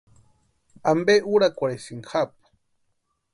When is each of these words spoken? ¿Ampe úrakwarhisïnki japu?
¿Ampe 0.91 1.15
úrakwarhisïnki 1.33 2.09
japu? 2.15 2.47